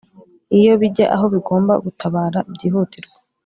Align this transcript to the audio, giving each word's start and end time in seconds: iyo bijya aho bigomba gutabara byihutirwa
iyo 0.57 0.73
bijya 0.81 1.05
aho 1.15 1.25
bigomba 1.33 1.73
gutabara 1.85 2.39
byihutirwa 2.53 3.17